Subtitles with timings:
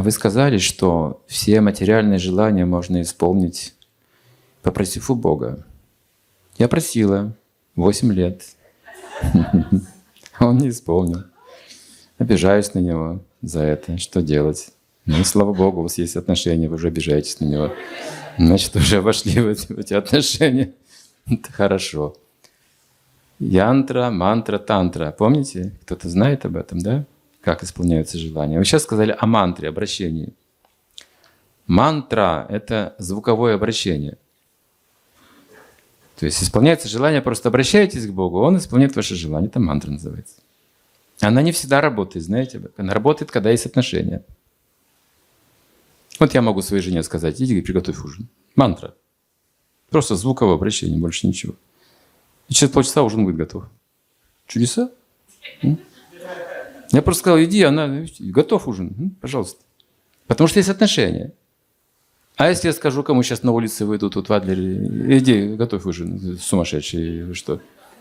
[0.00, 3.74] Вы сказали, что все материальные желания можно исполнить,
[4.62, 5.66] попросив у Бога.
[6.56, 7.34] Я просила
[7.76, 8.42] 8 лет.
[10.40, 11.24] Он не исполнил.
[12.16, 13.98] Обижаюсь на него за это.
[13.98, 14.70] Что делать?
[15.04, 17.72] Ну, слава Богу, у вас есть отношения, вы уже обижаетесь на него.
[18.38, 20.72] Значит, уже вошли в эти, в эти отношения.
[21.26, 22.16] Это хорошо.
[23.40, 25.10] Янтра, мантра, тантра.
[25.10, 25.72] Помните?
[25.82, 27.04] Кто-то знает об этом, да?
[27.42, 28.58] Как исполняются желания.
[28.58, 30.32] Вы сейчас сказали о мантре, обращении.
[31.66, 34.16] Мантра– это звуковое обращение.
[36.16, 39.48] То есть исполняется желание, просто обращайтесь к Богу, Он исполняет ваше желание.
[39.48, 40.36] Это мантра называется.
[41.20, 42.62] Она не всегда работает, знаете.
[42.76, 44.22] Она работает, когда есть отношения.
[46.20, 48.28] Вот я могу своей жене сказать, иди и приготовь ужин.
[48.54, 48.94] Мантра.
[49.90, 51.54] Просто звуковое обращение, больше ничего.
[52.48, 53.64] И через полчаса ужин будет готов.
[54.46, 54.90] Чудеса?
[56.92, 59.64] Я просто сказал, иди, она, готов ужин, пожалуйста.
[60.26, 61.32] Потому что есть отношения.
[62.36, 66.38] А если я скажу, кому сейчас на улице выйдут тут в Адлере, иди, готовь ужин,
[66.38, 67.60] сумасшедший, что?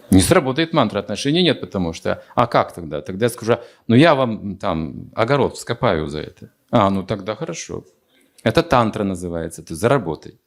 [0.09, 3.02] Не сработает мантра, отношений нет, потому что, а как тогда?
[3.02, 6.52] Тогда я скажу, ну я вам там огород вскопаю за это.
[6.69, 7.86] А, ну тогда хорошо.
[8.44, 10.39] Это тантра называется, ты заработай.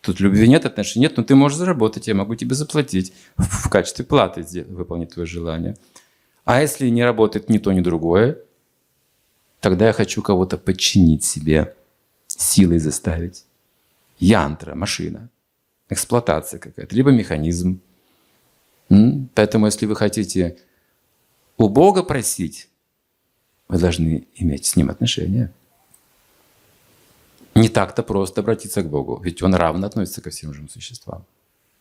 [0.00, 4.04] Тут любви нет, отношений нет, но ты можешь заработать, я могу тебе заплатить в качестве
[4.04, 5.76] платы выполнить твое желание.
[6.48, 8.38] А если не работает ни то, ни другое,
[9.60, 11.76] тогда я хочу кого-то подчинить себе,
[12.26, 13.44] силой заставить.
[14.18, 15.28] Янтра, машина,
[15.90, 17.80] эксплуатация какая-то, либо механизм.
[19.34, 20.56] Поэтому, если вы хотите
[21.58, 22.70] у Бога просить,
[23.68, 25.52] вы должны иметь с Ним отношения.
[27.54, 31.26] Не так-то просто обратиться к Богу, ведь Он равно относится ко всем живым существам.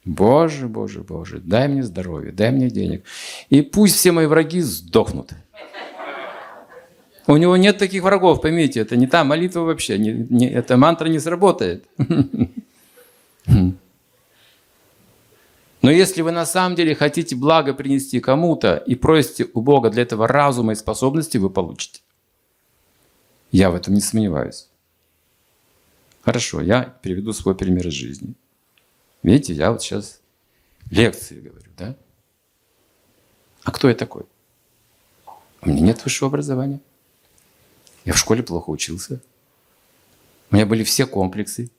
[0.08, 3.04] Боже, Боже, Боже, дай мне здоровье, дай мне денег.
[3.50, 5.32] И пусть все мои враги сдохнут.
[7.28, 11.10] У него нет таких врагов, поймите, это не та молитва вообще, не, не, эта мантра
[11.10, 11.86] не сработает.
[15.82, 20.04] Но если вы на самом деле хотите благо принести кому-то и просите у Бога для
[20.04, 22.00] этого разума и способности, вы получите.
[23.52, 24.70] Я в этом не сомневаюсь.
[26.22, 28.36] Хорошо, я переведу свой пример из жизни.
[29.28, 30.22] Видите, я вот сейчас
[30.90, 31.98] лекции говорю, да?
[33.64, 34.24] А кто я такой?
[35.60, 36.80] У меня нет высшего образования.
[38.06, 39.22] Я в школе плохо учился.
[40.50, 41.70] У меня были все комплексы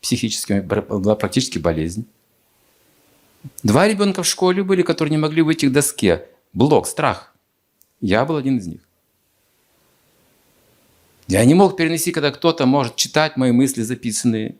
[0.00, 2.08] психические, была практически болезнь.
[3.62, 6.26] Два ребенка в школе были, которые не могли выйти к доске.
[6.52, 7.36] Блок, страх.
[8.00, 8.80] Я был один из них.
[11.28, 14.56] Я не мог перенести, когда кто-то может читать мои мысли записанные.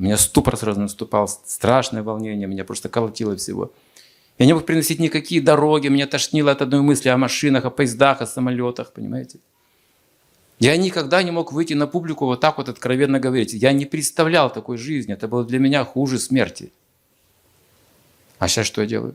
[0.00, 3.70] Меня ступор сразу наступал, страшное волнение, меня просто колотило всего.
[4.38, 8.22] Я не мог переносить никакие дороги, меня тошнило от одной мысли о машинах, о поездах,
[8.22, 9.40] о самолетах, понимаете?
[10.58, 13.52] Я никогда не мог выйти на публику вот так вот откровенно говорить.
[13.52, 16.72] Я не представлял такой жизни, это было для меня хуже смерти.
[18.38, 19.14] А сейчас что я делаю?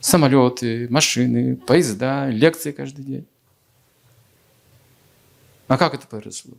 [0.00, 3.26] Самолеты, машины, поезда, лекции каждый день.
[5.68, 6.54] А как это произошло?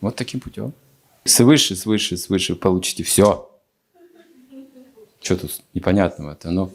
[0.00, 0.72] Вот таким путем.
[1.24, 3.50] Свыше, свыше, свыше получите все.
[5.20, 6.50] Что тут непонятного-то?
[6.50, 6.72] Ну,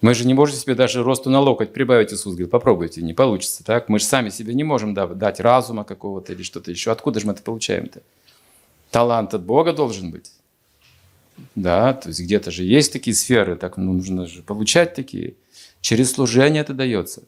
[0.00, 3.64] мы же не можем себе даже росту на локоть прибавить, Иисус говорит, попробуйте, не получится,
[3.64, 3.88] так?
[3.88, 6.90] Мы же сами себе не можем дать разума какого-то или что-то еще.
[6.90, 8.02] Откуда же мы это получаем-то?
[8.90, 10.32] Талант от Бога должен быть.
[11.54, 15.34] Да, то есть где-то же есть такие сферы, так ну, нужно же получать такие.
[15.80, 17.22] Через служение это дается.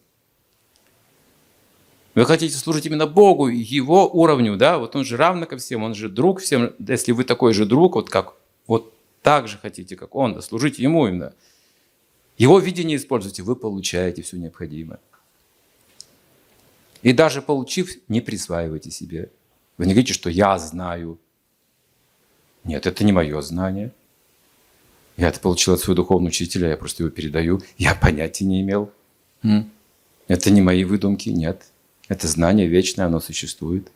[2.19, 5.95] Вы хотите служить именно Богу, Его уровню, да, вот Он же равно ко всем, Он
[5.95, 6.75] же друг всем.
[6.81, 8.35] Если вы такой же друг, вот как,
[8.67, 8.93] вот
[9.23, 11.33] так же хотите, как Он, да, служите Ему именно.
[12.37, 14.99] Его видение используйте, вы получаете все необходимое.
[17.03, 19.31] И даже получив, не присваивайте себе.
[19.77, 21.21] Вы не говорите, что я знаю.
[22.65, 23.93] Нет, это не мое знание.
[25.17, 27.63] Я это получил от своего духовного учителя, я просто его передаю.
[27.77, 28.91] Я понятия не имел.
[30.27, 31.71] Это не мои выдумки, нет.
[32.09, 33.91] Это знание вечное, оно существует.